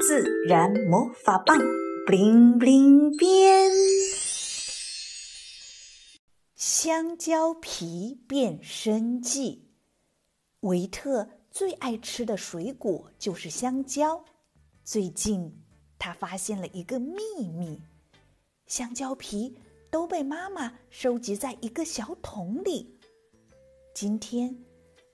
[0.00, 1.58] 自然魔法棒
[2.06, 3.70] ，bling bling 变。
[6.56, 9.68] 香蕉皮变身记。
[10.60, 14.24] 维特最爱吃的水果就是香蕉。
[14.82, 15.54] 最近，
[15.98, 17.20] 他发现了一个秘
[17.52, 17.78] 密：
[18.66, 19.54] 香蕉皮
[19.90, 22.98] 都被妈妈收集在一个小桶里。
[23.94, 24.64] 今天，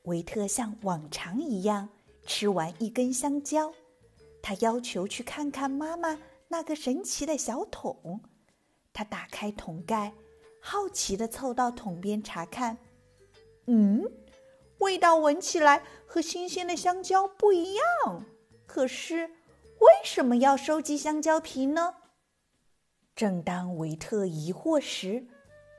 [0.04, 1.88] 维特像往常一样
[2.24, 3.74] 吃完一根香蕉。
[4.46, 8.20] 他要求去看看妈妈那个神奇的小桶。
[8.92, 10.14] 他打开桶盖，
[10.60, 12.78] 好奇地凑到桶边查看。
[13.66, 14.08] 嗯，
[14.78, 18.24] 味道闻起来和新鲜的香蕉不一样。
[18.68, 19.26] 可是，
[19.80, 21.96] 为什么要收集香蕉皮呢？
[23.16, 25.26] 正当维特疑惑时，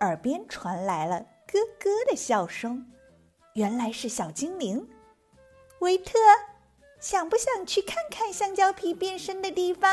[0.02, 2.92] 耳边传来了咯咯的笑声。
[3.54, 4.90] 原来是小精灵。
[5.80, 6.20] 维特。
[7.00, 9.92] 想不想去看看香蕉皮变身的地方？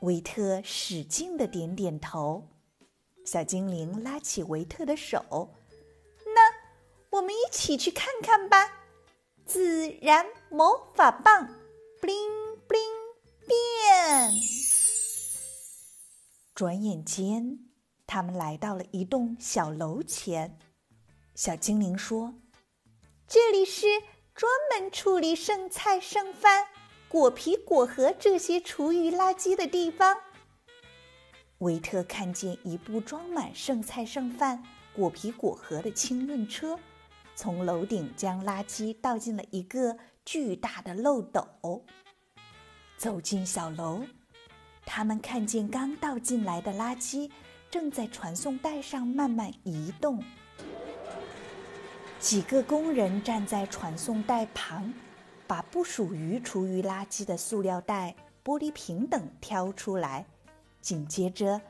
[0.00, 2.48] 维特使劲的点点头。
[3.24, 5.54] 小精灵拉起维特的手，
[6.24, 6.40] 那
[7.10, 8.86] 我们一起去看看吧。
[9.44, 11.48] 自然魔法棒
[12.00, 14.32] ，bling bling 变。
[16.54, 17.58] 转眼间，
[18.06, 20.58] 他们来到了一栋小楼前。
[21.34, 22.34] 小精灵说
[23.28, 23.86] ：“这里是。”
[24.38, 26.68] 专门处理剩菜剩饭、
[27.08, 30.16] 果皮果核这些厨余垃圾的地方。
[31.58, 34.62] 维特看见一部装满剩菜剩饭、
[34.94, 36.78] 果皮果核的清运车，
[37.34, 41.84] 从楼顶将垃圾倒进了一个巨大的漏斗。
[42.96, 44.04] 走进小楼，
[44.86, 47.28] 他们看见刚倒进来的垃圾
[47.68, 50.22] 正在传送带上慢慢移动。
[52.20, 54.92] 几个工人站在传送带旁，
[55.46, 60.26] 把不属于厨余垃圾的塑料袋、玻璃瓶等挑出来。
[60.80, 61.60] 紧接着，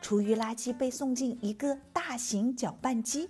[0.00, 3.28] 厨余垃圾被送进一个大型搅拌机，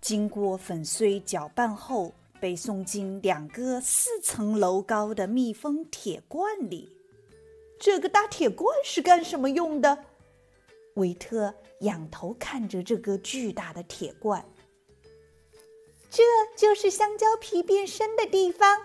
[0.00, 6.92] 经过粉碎搅拌后，被送进两个四层楼高的密封铁罐里。
[7.80, 10.04] 这个大铁罐是干什么用的？
[10.96, 14.44] 维特仰头看着这个巨大的铁罐。
[16.10, 16.22] 这
[16.56, 18.80] 就是香蕉皮变身的地方。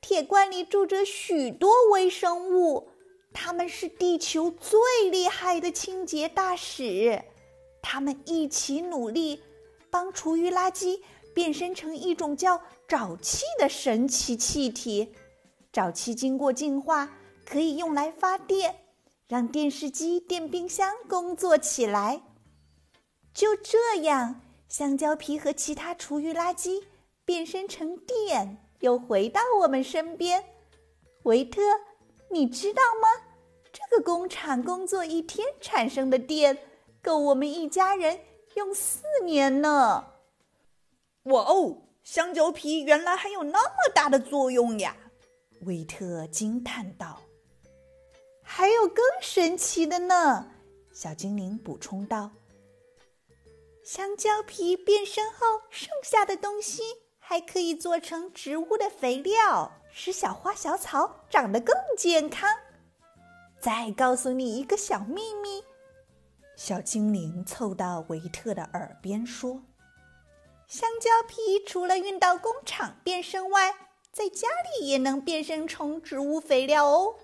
[0.00, 2.88] 铁罐里住着许多微生物，
[3.32, 7.22] 它们是地球最厉害的清洁大使。
[7.80, 9.42] 它们一起努力，
[9.90, 11.00] 帮厨余垃圾
[11.34, 15.14] 变身成一种叫沼气的神奇气体。
[15.72, 18.84] 沼气经过净化，可以用来发电，
[19.28, 22.22] 让电视机、电冰箱工作起来。
[23.32, 24.40] 就这样。
[24.72, 26.82] 香蕉皮和其他厨余垃圾
[27.26, 30.42] 变身成电，又回到我们身边。
[31.24, 31.60] 维特，
[32.30, 33.06] 你知道吗？
[33.70, 36.56] 这个工厂工作一天产生的电，
[37.02, 38.18] 够我们一家人
[38.54, 40.06] 用四年呢。
[41.24, 44.96] 哇哦，香蕉皮原来还有那么大的作用呀！
[45.66, 47.20] 维特惊叹道。
[48.42, 50.50] 还有更神奇的呢，
[50.94, 52.30] 小精灵补充道。
[53.84, 56.82] 香蕉皮变身后剩下的东西
[57.18, 62.48] 还可以做成植物的肥料，使小花小草长得更健康。
[63.60, 65.64] 再告诉你一个小秘密，
[66.56, 69.62] 小精灵凑到维特的耳边说
[70.68, 73.74] ：“香蕉皮除了运到工厂变身外，
[74.12, 74.48] 在家
[74.78, 77.16] 里也能变身成植物肥料哦。”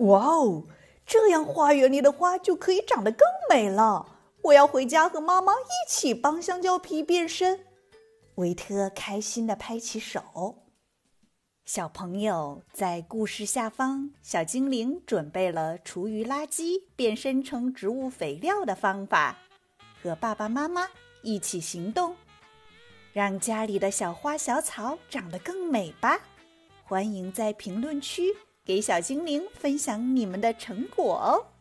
[0.00, 0.64] 哇哦，
[1.06, 4.16] 这样花园里的花就可以长得更美了。
[4.48, 7.66] 我要回家和妈妈一起帮香蕉皮变身。
[8.36, 10.22] 维特开心地拍起手。
[11.66, 19.36] 小朋友在故事下方，小精灵准备了厨余垃圾变身成植物肥料的方法，
[20.02, 20.88] 和爸爸妈妈
[21.22, 22.16] 一起行动，
[23.12, 26.18] 让家里的小花小草长得更美吧！
[26.84, 28.34] 欢迎在评论区
[28.64, 31.57] 给小精灵分享你们的成果哦。